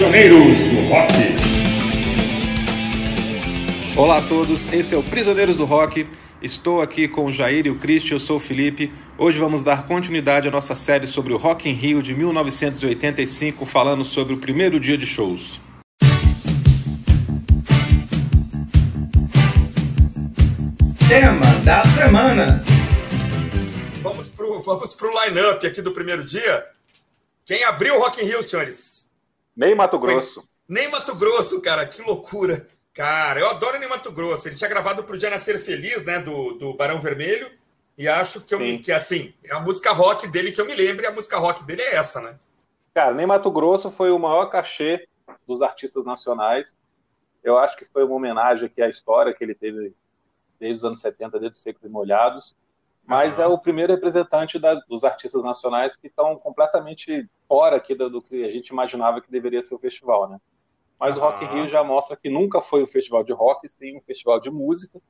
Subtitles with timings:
[0.00, 1.14] Prisioneiros do Rock.
[3.94, 6.08] Olá a todos, esse é o Prisioneiros do Rock.
[6.40, 8.90] Estou aqui com o Jair e o Christian, eu sou o Felipe.
[9.18, 14.02] Hoje vamos dar continuidade à nossa série sobre o Rock in Rio de 1985, falando
[14.02, 15.60] sobre o primeiro dia de shows.
[21.10, 22.64] Tema da semana.
[24.02, 26.64] Vamos pro, vamos pro line-up aqui do primeiro dia.
[27.44, 29.09] Quem abriu o Rock in Rio, senhores?
[29.56, 30.40] Nem Mato Grosso.
[30.40, 30.50] Foi...
[30.68, 32.64] Nem Mato Grosso, cara, que loucura.
[32.94, 34.48] Cara, eu adoro Nem Mato Grosso.
[34.48, 37.50] Ele tinha gravado pro Dia Nascer Feliz, né, do, do Barão Vermelho.
[37.96, 41.04] E acho que, eu, que, assim, é a música rock dele que eu me lembro,
[41.04, 42.38] e a música rock dele é essa, né?
[42.94, 45.06] Cara, Nem Mato Grosso foi o maior cachê
[45.46, 46.76] dos artistas nacionais.
[47.42, 49.94] Eu acho que foi uma homenagem aqui à história que ele teve
[50.58, 52.56] desde os anos 70, desde Secos e Molhados
[53.10, 58.08] mas é o primeiro representante das, dos artistas nacionais que estão completamente fora aqui do,
[58.08, 60.38] do, que a gente imaginava que deveria ser o festival, né?
[60.96, 63.96] Mas o Rock in Rio já mostra que nunca foi um festival de rock, sim
[63.96, 65.00] um festival de música.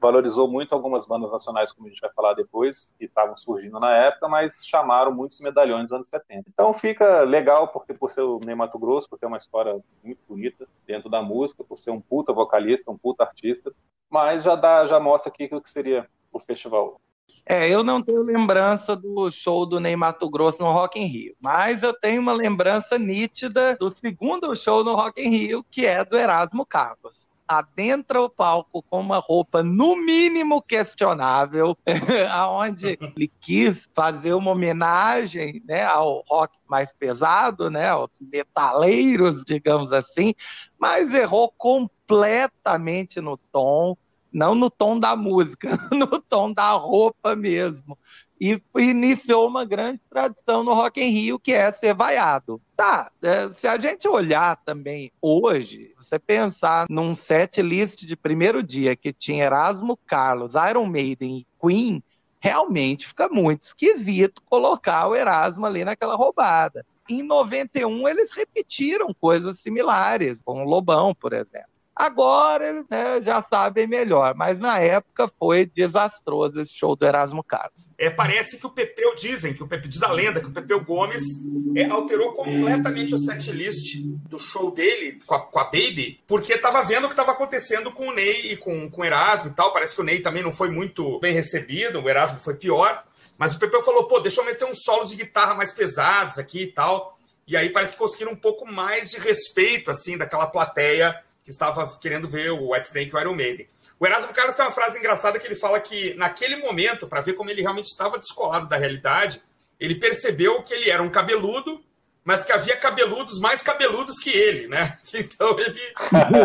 [0.00, 3.94] Valorizou muito algumas bandas nacionais, como a gente vai falar depois, que estavam surgindo na
[3.94, 6.50] época, mas chamaram muitos medalhões dos anos 70.
[6.52, 10.18] Então fica legal, porque por ser o Ney Mato Grosso, por ter uma história muito
[10.28, 13.72] bonita dentro da música, por ser um puta vocalista, um puta artista,
[14.10, 17.00] mas já dá, já mostra aqui o que seria o festival.
[17.48, 21.36] É, eu não tenho lembrança do show do Ney Mato Grosso no Rock in Rio,
[21.40, 26.04] mas eu tenho uma lembrança nítida do segundo show no Rock in Rio, que é
[26.04, 27.28] do Erasmo Carlos.
[27.46, 31.78] Adentra o palco com uma roupa no mínimo questionável,
[32.32, 39.92] aonde ele quis fazer uma homenagem né, ao rock mais pesado, né, aos metaleiros, digamos
[39.92, 40.34] assim,
[40.76, 43.96] mas errou completamente no tom
[44.36, 47.96] não no tom da música, no tom da roupa mesmo.
[48.38, 52.60] E iniciou uma grande tradição no Rock in Rio, que é ser vaiado.
[52.76, 58.62] Tá, é, se a gente olhar também hoje, você pensar num set list de primeiro
[58.62, 62.02] dia que tinha Erasmo Carlos, Iron Maiden e Queen,
[62.38, 66.84] realmente fica muito esquisito colocar o Erasmo ali naquela roubada.
[67.08, 71.75] Em 91, eles repetiram coisas similares, com o Lobão, por exemplo.
[71.96, 77.86] Agora né, já sabem melhor, mas na época foi desastroso esse show do Erasmo Carlos.
[77.96, 80.84] É, parece que o Pepeu, dizem, que o Pepe, diz a lenda, que o Pepeu
[80.84, 81.42] Gomes
[81.74, 86.82] é, alterou completamente o setlist do show dele com a, com a Baby, porque estava
[86.82, 89.72] vendo o que estava acontecendo com o Ney e com, com o Erasmo e tal.
[89.72, 93.02] Parece que o Ney também não foi muito bem recebido, o Erasmo foi pior.
[93.38, 96.64] Mas o Pepeu falou, pô, deixa eu meter uns solos de guitarra mais pesados aqui
[96.64, 97.18] e tal.
[97.48, 101.86] E aí parece que conseguiram um pouco mais de respeito, assim, daquela plateia que estava
[102.00, 103.68] querendo ver o Whitesnake e o Iron Maiden.
[104.00, 107.34] O Erasmo Carlos tem uma frase engraçada que ele fala que, naquele momento, para ver
[107.34, 109.40] como ele realmente estava descolado da realidade,
[109.78, 111.80] ele percebeu que ele era um cabeludo,
[112.24, 114.98] mas que havia cabeludos mais cabeludos que ele, né?
[115.14, 115.80] Então ele,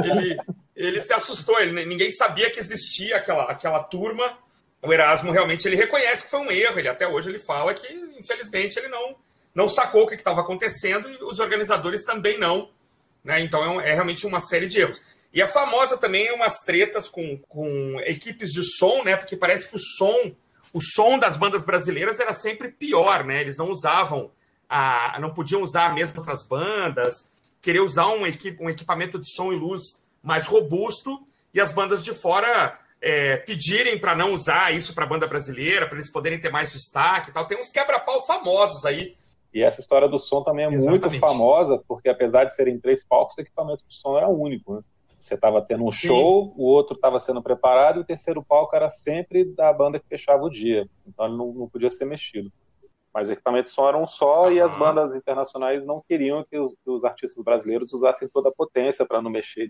[0.06, 0.38] ele,
[0.75, 4.38] ele se assustou, ele, ninguém sabia que existia aquela, aquela turma.
[4.83, 7.91] O Erasmo realmente ele reconhece que foi um erro, ele até hoje ele fala que,
[8.19, 9.16] infelizmente, ele não,
[9.56, 12.69] não sacou o que estava acontecendo e os organizadores também não.
[13.24, 13.42] Né?
[13.42, 15.02] Então é, um, é, realmente uma série de erros.
[15.34, 19.16] E a famosa também é umas tretas com, com equipes de som, né?
[19.16, 20.36] Porque parece que o som,
[20.74, 23.40] o som das bandas brasileiras era sempre pior, né?
[23.40, 24.30] Eles não usavam,
[24.68, 27.30] a, não podiam usar a mesma outras bandas,
[27.62, 31.20] querer usar um, equipe, um equipamento de som e luz mais robusto,
[31.54, 35.88] e as bandas de fora é, pedirem para não usar isso para a banda brasileira,
[35.88, 37.48] para eles poderem ter mais destaque e tal.
[37.48, 39.16] Tem uns quebra-pau famosos aí
[39.53, 41.09] e essa história do som também é Exatamente.
[41.09, 44.75] muito famosa, porque apesar de serem três palcos, o equipamento de som era único.
[44.75, 44.81] Né?
[45.19, 46.53] Você estava tendo um show, Sim.
[46.57, 50.44] o outro estava sendo preparado, e o terceiro palco era sempre da banda que fechava
[50.44, 50.88] o dia.
[51.06, 52.51] Então ele não, não podia ser mexido.
[53.13, 54.51] Mas o equipamento de som era um só uhum.
[54.53, 58.53] e as bandas internacionais não queriam que os, que os artistas brasileiros usassem toda a
[58.53, 59.69] potência para não mexer,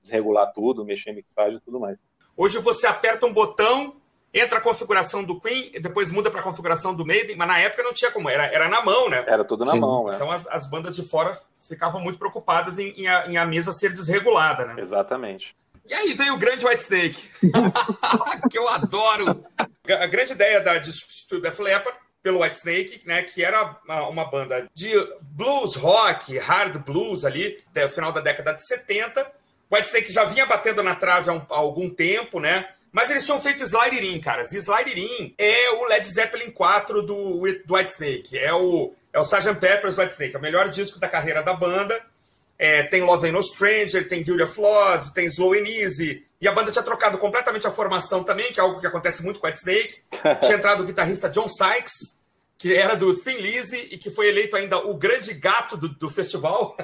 [0.00, 2.00] desregular tudo, mexer em mixagem e tudo mais.
[2.34, 3.96] Hoje você aperta um botão,
[4.32, 7.82] entra a configuração do Queen, depois muda para a configuração do Maiden, mas na época
[7.82, 9.24] não tinha como, era, era na mão, né?
[9.26, 9.80] Era tudo na Sim.
[9.80, 10.14] mão, é.
[10.14, 13.72] Então as, as bandas de fora ficavam muito preocupadas em, em, a, em, a, mesa
[13.72, 14.80] ser desregulada, né?
[14.80, 15.54] Exatamente.
[15.88, 17.30] E aí veio o grande White Snake,
[18.50, 19.44] que eu adoro.
[19.88, 24.08] A grande ideia da, de substituir Def Leppard pelo White Snake, né, que era uma,
[24.08, 24.92] uma, banda de
[25.22, 29.20] blues rock, hard blues ali, até o final da década de 70.
[29.68, 32.68] O White Snake já vinha batendo na trave há, um, há algum tempo, né?
[32.92, 34.42] Mas eles tinham feito Slide In, cara.
[34.42, 38.36] E Slide In é o Led Zeppelin 4 do, do Whitesnake.
[38.38, 39.54] É o, é o Sgt.
[39.58, 40.36] Pepper's Whitesnake.
[40.36, 41.98] É o melhor disco da carreira da banda.
[42.58, 46.24] É, tem Love Ain't No Stranger, tem Guild of Love, tem Slow and Easy.
[46.40, 49.40] E a banda tinha trocado completamente a formação também, que é algo que acontece muito
[49.40, 50.02] com Whitesnake.
[50.42, 52.20] tinha entrado o guitarrista John Sykes,
[52.62, 56.08] que era do Thin Lizzy e que foi eleito ainda o grande gato do, do
[56.08, 56.76] festival.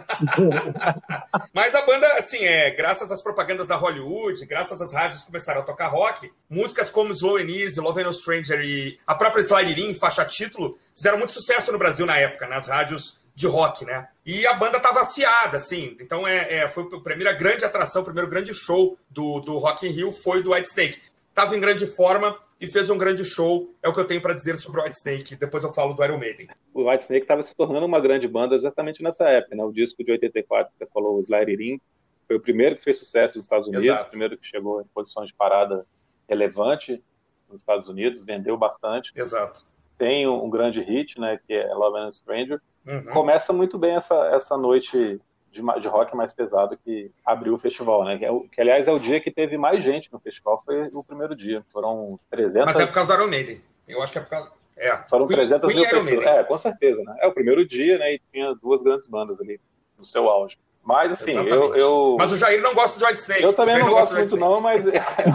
[1.55, 5.61] Mas a banda, assim, é, graças às propagandas da Hollywood, graças às rádios que começaram
[5.61, 9.95] a tocar rock, músicas como Slow and Easy, Love No Stranger e a própria Slide
[9.95, 14.09] faixa título, fizeram muito sucesso no Brasil na época, nas rádios de rock, né?
[14.27, 15.97] E a banda tava afiada, assim.
[16.01, 19.87] Então é, é, foi a primeira grande atração, o primeiro grande show do, do Rock
[19.87, 21.01] in Rio foi do Whitesnake.
[21.33, 23.75] Tava em grande forma, e fez um grande show.
[23.83, 25.37] É o que eu tenho para dizer sobre o Whitesnake.
[25.37, 26.49] Depois eu falo do Iron Maiden.
[26.75, 29.65] O Whitesnake estava se tornando uma grande banda exatamente nessa época, né?
[29.65, 31.81] O disco de 84 que você falou, o Slayer
[32.27, 34.05] foi o primeiro que fez sucesso nos Estados Unidos, Exato.
[34.05, 35.87] o primeiro que chegou em posições de parada
[36.29, 37.03] relevante
[37.49, 39.13] nos Estados Unidos, vendeu bastante.
[39.17, 39.67] Exato.
[39.97, 42.61] Tem um, grande hit, né, que é Love and Stranger.
[42.87, 43.05] Uhum.
[43.07, 45.19] Começa muito bem essa, essa noite
[45.51, 48.19] de, de rock mais pesado que abriu o festival, né?
[48.19, 51.03] Que, é, que, aliás é o dia que teve mais gente no festival, foi o
[51.03, 51.65] primeiro dia.
[51.73, 52.67] Foram 300.
[52.67, 53.61] Mas é por causa do Iron Maiden.
[53.87, 54.51] Eu acho que é por causa.
[54.77, 54.97] É.
[55.09, 56.27] Foram Queen, 300 Queen mil pessoas.
[56.27, 57.17] É, com certeza, né?
[57.21, 58.15] É o primeiro dia, né?
[58.15, 59.61] E tinha duas grandes bandas ali
[59.99, 60.57] no seu auge.
[60.85, 63.43] Mas assim, eu, eu, Mas o Jair não gosta de White Snake.
[63.43, 64.93] Eu também não, não gosto muito, não, mas eu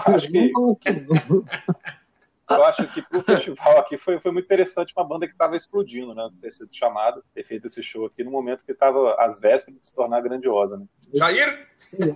[0.08, 0.52] acho que.
[2.58, 6.14] Eu acho que pro festival aqui foi, foi muito interessante uma banda que estava explodindo,
[6.14, 6.30] né?
[6.42, 9.86] Ter sido chamado, ter feito esse show aqui no momento que estava às vésperas de
[9.86, 10.86] se tornar grandiosa, né?
[11.14, 11.68] Jair?
[11.98, 12.16] Eu,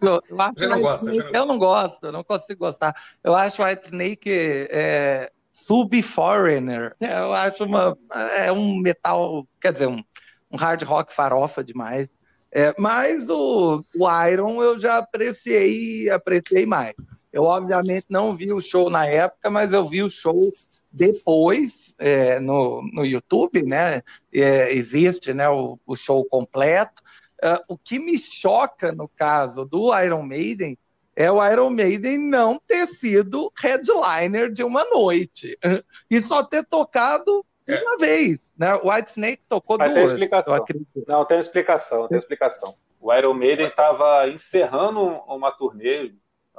[0.00, 1.40] eu, eu, acho não gosta, Snake, não...
[1.40, 2.94] eu não gosto, eu não consigo gostar.
[3.22, 4.30] Eu acho White Snake
[4.70, 6.94] é, sub-foreigner.
[7.00, 7.96] Eu acho uma,
[8.36, 10.02] é um metal, quer dizer, um,
[10.50, 12.08] um hard rock farofa demais.
[12.50, 16.94] É, mas o, o Iron eu já apreciei, apreciei mais.
[17.38, 20.50] Eu, obviamente, não vi o show na época, mas eu vi o show
[20.90, 24.02] depois é, no, no YouTube, né?
[24.34, 27.00] É, existe né, o, o show completo.
[27.40, 30.76] Uh, o que me choca no caso do Iron Maiden
[31.14, 35.56] é o Iron Maiden não ter sido headliner de uma noite
[36.10, 37.80] e só ter tocado é.
[37.80, 38.40] uma vez.
[38.56, 38.74] Né?
[38.82, 40.06] O White Snake tocou Mas duas.
[40.06, 40.66] Tem explicação.
[41.06, 42.74] Não, tem explicação, tem explicação.
[43.00, 46.10] O Iron Maiden estava encerrando uma turnê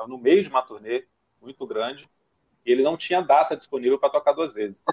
[0.08, 1.06] no meio de uma turnê
[1.42, 2.10] muito grande,
[2.66, 4.84] e ele não tinha data disponível para tocar duas vezes.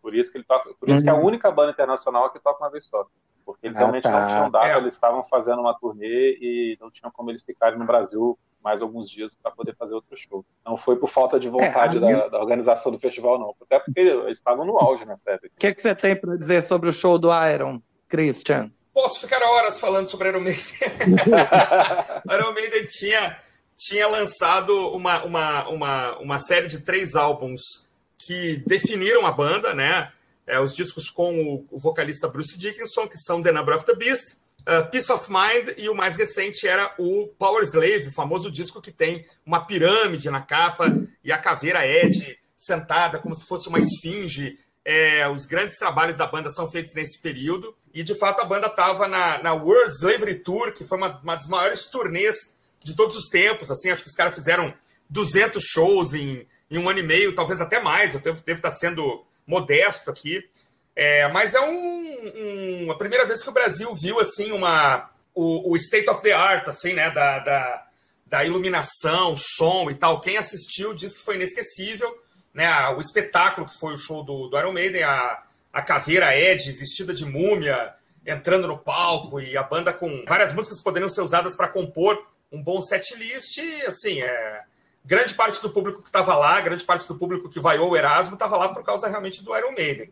[0.00, 1.04] Por isso que ele toca, por isso uhum.
[1.04, 1.24] que é a uhum.
[1.24, 3.06] única banda internacional que toca uma vez só.
[3.44, 4.20] Porque eles ah, realmente tá.
[4.20, 4.76] não tinham data, é.
[4.78, 9.10] eles estavam fazendo uma turnê e não tinham como eles ficarem no Brasil mais alguns
[9.10, 10.44] dias para poder fazer outro show.
[10.64, 13.54] Não foi por falta de vontade é, da, da, organização do festival, não.
[13.60, 15.50] Até porque eles estavam no auge nessa época.
[15.54, 18.70] O que, que você tem para dizer sobre o show do Iron, Christian?
[18.94, 20.62] Posso ficar horas falando sobre Iron Maiden.
[22.30, 23.38] Iron Maiden tinha
[23.76, 27.86] tinha lançado uma, uma, uma, uma série de três álbuns
[28.18, 30.10] que definiram a banda, né?
[30.46, 33.94] É, os discos com o, o, vocalista Bruce Dickinson, que são The Number of the
[33.94, 38.50] Beast, uh, Peace of Mind, e o mais recente era o Power Slave, o famoso
[38.50, 43.68] disco que tem uma pirâmide na capa e a caveira Ed sentada como se fosse
[43.68, 44.58] uma esfinge.
[44.84, 48.66] É, os grandes trabalhos da banda são feitos nesse período, e de fato a banda
[48.66, 52.53] estava na, na World Slavery Tour, que foi uma, uma das maiores turnês
[52.84, 53.70] de todos os tempos.
[53.70, 54.72] Assim, acho que os caras fizeram
[55.08, 58.14] 200 shows em, em um ano e meio, talvez até mais.
[58.14, 60.48] Eu devo, devo estar sendo modesto aqui.
[60.94, 65.72] É, mas é um, um, a primeira vez que o Brasil viu assim uma o,
[65.72, 67.86] o state of the art, assim, né, da, da,
[68.26, 70.20] da, iluminação, som e tal.
[70.20, 72.16] Quem assistiu disse que foi inesquecível,
[72.52, 75.42] né, o espetáculo que foi o show do, do Iron Maiden, a,
[75.72, 77.92] a caveira Ed vestida de múmia
[78.24, 82.16] entrando no palco e a banda com várias músicas poderiam ser usadas para compor
[82.54, 84.62] um bom set list, assim, é,
[85.04, 88.34] grande parte do público que estava lá, grande parte do público que vaiou o Erasmo
[88.34, 90.10] estava lá por causa realmente do Iron Maiden.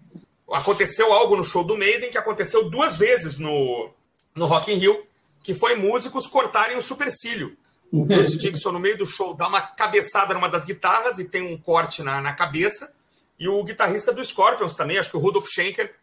[0.51, 3.91] Aconteceu algo no show do Maiden que aconteceu duas vezes no,
[4.35, 5.07] no Rock in Rio,
[5.43, 7.57] que foi músicos cortarem o supercílio.
[7.91, 11.43] O Bruce Dixon, no meio do show, dá uma cabeçada numa das guitarras e tem
[11.43, 12.93] um corte na, na cabeça.
[13.39, 15.95] E o guitarrista do Scorpions também, acho que o Rudolf Schenker,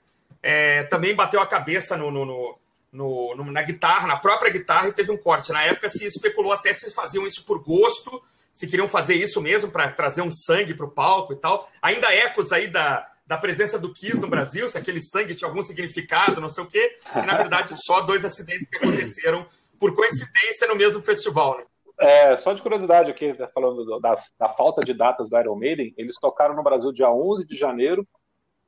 [0.41, 2.55] é, também bateu a cabeça no, no, no
[2.91, 5.51] no, no, na guitarra, na própria guitarra, e teve um corte.
[5.51, 9.71] Na época se especulou até se faziam isso por gosto, se queriam fazer isso mesmo
[9.71, 11.69] para trazer um sangue para o palco e tal.
[11.81, 15.61] Ainda ecos aí da, da presença do Kiss no Brasil, se aquele sangue tinha algum
[15.61, 16.97] significado, não sei o quê.
[17.15, 19.45] E, na verdade, só dois acidentes que aconteceram
[19.79, 21.57] por coincidência no mesmo festival.
[21.57, 21.63] Né?
[21.99, 25.93] É, só de curiosidade aqui, tá falando da, da falta de datas do Iron Maiden,
[25.97, 28.07] eles tocaram no Brasil dia 11 de janeiro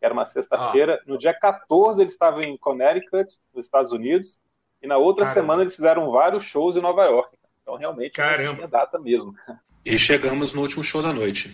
[0.01, 0.99] era uma sexta-feira.
[0.99, 1.03] Ah.
[1.05, 4.39] No dia 14, eles estavam em Connecticut, nos Estados Unidos,
[4.81, 5.41] e na outra Caramba.
[5.41, 7.37] semana eles fizeram vários shows em Nova York.
[7.61, 8.49] Então, realmente, Caramba.
[8.49, 9.35] não tinha data mesmo.
[9.85, 11.53] E chegamos no último show da noite.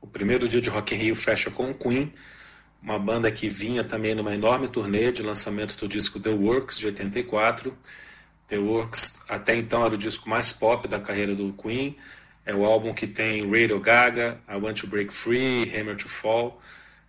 [0.00, 2.12] O primeiro dia de Rock in Rio fecha com o Queen,
[2.82, 6.86] uma banda que vinha também numa enorme turnê de lançamento do disco The Works, de
[6.86, 7.76] 84.
[8.46, 11.96] The Works, até então, era o disco mais pop da carreira do Queen.
[12.44, 16.60] É o álbum que tem Radio Gaga, I Want to Break Free, Hammer to Fall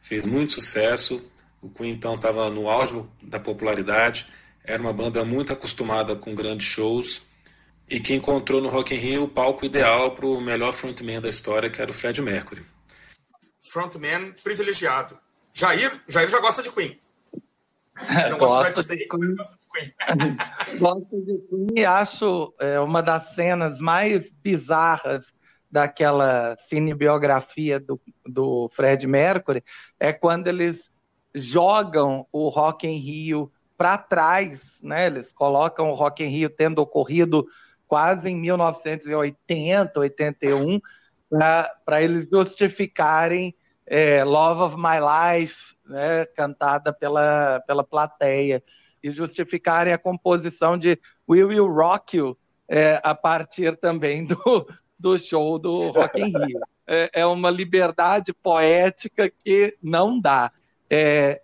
[0.05, 1.31] fez muito sucesso.
[1.61, 4.31] O Queen então estava no auge da popularidade,
[4.63, 7.23] era uma banda muito acostumada com grandes shows
[7.89, 11.29] e que encontrou no Rock in Rio o palco ideal para o melhor frontman da
[11.29, 12.63] história, que era o Fred Mercury.
[13.59, 15.17] Frontman privilegiado.
[15.53, 16.99] Jair, Jair já gosta de Queen.
[18.29, 19.07] Não gosto de Queen.
[20.77, 25.25] gosto de Queen e acho é, uma das cenas mais bizarras
[25.75, 29.61] daquela cinebiografia do, do Fred Mercury
[29.99, 30.89] é quando eles
[31.33, 35.07] jogam o Rock in Rio para trás, né?
[35.07, 37.45] Eles colocam o Rock in Rio tendo ocorrido
[37.89, 40.79] quase em 1980, 81,
[41.83, 43.53] para eles justificarem
[43.85, 48.63] é, Love of My Life, né, cantada pela, pela plateia,
[49.03, 50.97] e justificarem a composição de
[51.29, 54.65] We Will Rock You é, a partir também do,
[54.97, 56.59] do show do Rock in Rio.
[56.87, 60.51] É, é uma liberdade poética que não dá.
[60.89, 61.41] É,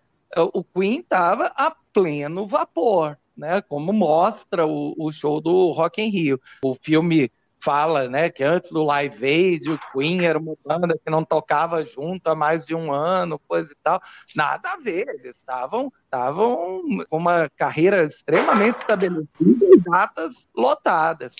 [0.53, 3.61] o Queen estava a pleno vapor, né?
[3.61, 6.39] Como mostra o, o show do Rock in Rio.
[6.63, 7.31] O filme
[7.63, 11.83] fala, né, que antes do Live Aid, o Queen era uma banda que não tocava
[11.83, 14.01] junto há mais de um ano, coisa e tal.
[14.35, 21.35] Nada a ver, eles estavam estavam com uma carreira extremamente estabelecida e datas lotadas.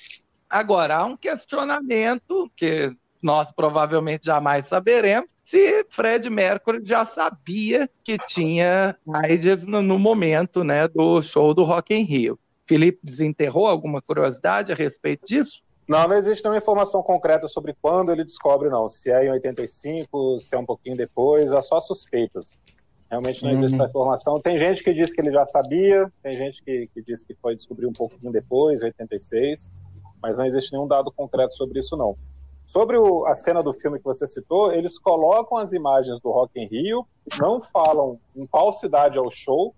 [0.51, 2.93] Agora, há um questionamento que
[3.23, 10.61] nós provavelmente jamais saberemos se Fred Mercury já sabia que tinha AIDS no, no momento
[10.61, 12.37] né, do show do Rock in Rio.
[12.67, 15.61] Felipe desenterrou alguma curiosidade a respeito disso?
[15.87, 18.89] Não, não existe nenhuma informação concreta sobre quando ele descobre, não.
[18.89, 22.57] Se é em 85, se é um pouquinho depois, é só suspeitas.
[23.09, 23.83] Realmente não existe uhum.
[23.83, 24.41] essa informação.
[24.41, 27.55] Tem gente que diz que ele já sabia, tem gente que, que diz que foi
[27.55, 29.69] descobrir um pouquinho depois, 86,
[30.21, 32.15] mas não existe nenhum dado concreto sobre isso, não.
[32.65, 36.59] Sobre o, a cena do filme que você citou, eles colocam as imagens do Rock
[36.59, 37.05] in Rio,
[37.37, 39.75] não falam em qual cidade é o show,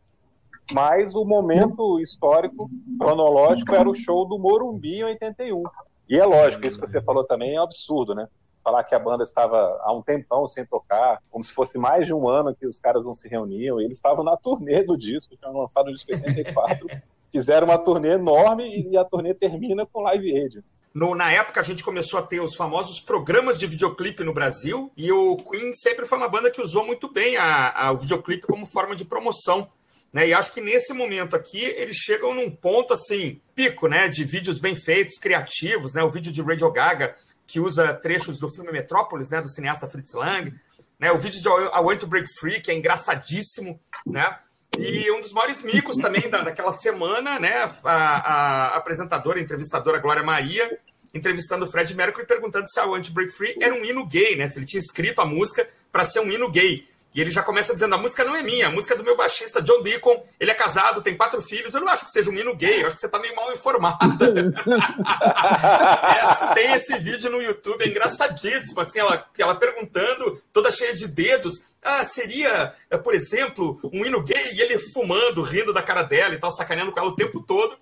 [0.72, 2.70] mas o momento histórico,
[3.00, 5.64] cronológico, era o show do Morumbi em 81.
[6.08, 8.28] E é lógico, isso que você falou também é um absurdo, né?
[8.64, 12.14] Falar que a banda estava há um tempão sem tocar, como se fosse mais de
[12.14, 13.82] um ano que os caras não se reuniam.
[13.82, 16.88] Eles estavam na turnê do disco, tinham lançado o disco em 84,
[17.34, 20.64] fizeram uma turnê enorme e a turnê termina com Live Aid.
[20.94, 24.92] No, na época a gente começou a ter os famosos programas de videoclipe no Brasil
[24.96, 28.46] e o Queen sempre foi uma banda que usou muito bem a, a, o videoclipe
[28.46, 29.68] como forma de promoção.
[30.14, 30.28] Né?
[30.28, 34.08] E acho que nesse momento aqui eles chegam num ponto assim, pico, né?
[34.08, 36.04] De vídeos bem feitos, criativos, né?
[36.04, 37.16] O vídeo de Radio Gaga,
[37.48, 39.42] que usa trechos do filme Metrópolis, né?
[39.42, 40.54] Do cineasta Fritz Lang.
[41.00, 41.12] Né?
[41.12, 44.38] O vídeo de I Want to Break Free, que é engraçadíssimo, né?
[44.78, 47.70] E um dos maiores micos também da, daquela semana, né?
[47.86, 50.80] A, a, apresentadora, a entrevistadora Glória Maria,
[51.14, 54.48] entrevistando o Fred Mercury, perguntando se a Want Break Free era um hino gay, né?
[54.48, 56.88] Se ele tinha escrito a música para ser um hino gay.
[57.16, 59.16] E ele já começa dizendo: a música não é minha, a música é do meu
[59.16, 60.26] baixista John Deacon.
[60.40, 61.74] Ele é casado, tem quatro filhos.
[61.74, 63.54] Eu não acho que seja um hino gay, eu acho que você está meio mal
[63.54, 64.26] informada.
[66.52, 68.82] é, tem esse vídeo no YouTube, é engraçadíssimo.
[68.82, 74.24] Assim, ela, ela perguntando, toda cheia de dedos: ah, seria, eh, por exemplo, um hino
[74.24, 74.54] gay?
[74.56, 77.78] E ele fumando, rindo da cara dela e tal, sacaneando com ela o tempo todo.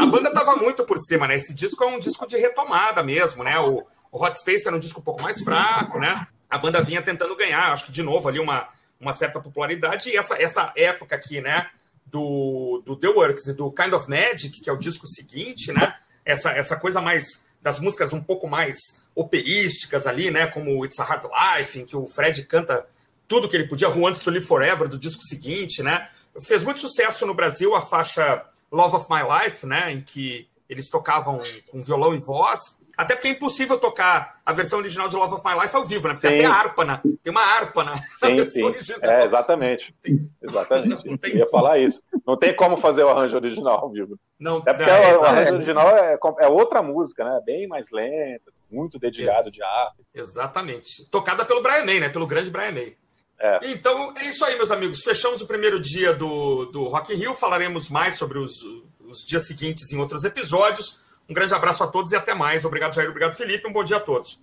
[0.00, 1.36] A banda tava muito por cima, né?
[1.36, 3.58] Esse disco é um disco de retomada mesmo, né?
[3.58, 6.26] O, o Hot Space era um disco um pouco mais fraco, né?
[6.48, 8.68] a banda vinha tentando ganhar, acho que de novo ali uma,
[9.00, 11.68] uma certa popularidade, e essa, essa época aqui, né,
[12.06, 15.94] do, do The Works e do Kind of Magic, que é o disco seguinte, né,
[16.24, 21.04] essa, essa coisa mais das músicas um pouco mais operísticas ali, né, como It's a
[21.04, 22.86] Hard Life, em que o Fred canta
[23.28, 26.08] tudo que ele podia, Who Wants to Live Forever, do disco seguinte, né,
[26.40, 30.88] fez muito sucesso no Brasil a faixa Love of My Life, né, em que eles
[30.88, 31.40] tocavam
[31.70, 35.42] com violão e voz, até porque é impossível tocar a versão original de Love of
[35.44, 36.14] My Life ao vivo, né?
[36.14, 36.36] Porque sim.
[36.38, 37.00] tem harpa, né?
[37.22, 38.64] Tem uma harpa na, sim, versão sim.
[38.64, 39.10] original.
[39.10, 39.94] É, exatamente.
[40.02, 40.30] Tem...
[40.42, 41.06] Exatamente.
[41.06, 41.32] Não tem...
[41.32, 42.02] Eu ia falar isso.
[42.26, 44.18] Não tem como fazer o arranjo original ao vivo.
[44.40, 47.38] Não, é porque é, o, arranjo original é, é, outra música, né?
[47.44, 49.96] Bem mais lenta, muito dedicado de harpa.
[50.14, 51.04] Exatamente.
[51.10, 52.08] Tocada pelo Brian May, né?
[52.08, 52.96] Pelo grande Brian May.
[53.38, 53.58] É.
[53.70, 55.02] Então, é isso aí, meus amigos.
[55.02, 57.34] Fechamos o primeiro dia do, do Rock in Rio.
[57.34, 58.62] Falaremos mais sobre os,
[59.06, 61.00] os dias seguintes em outros episódios.
[61.28, 62.64] Um grande abraço a todos e até mais.
[62.64, 63.08] Obrigado, Jair.
[63.08, 63.66] Obrigado, Felipe.
[63.66, 64.40] Um bom dia a todos.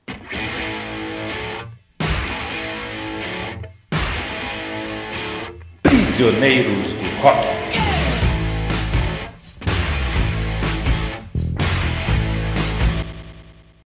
[5.82, 7.93] Prisioneiros do Rock.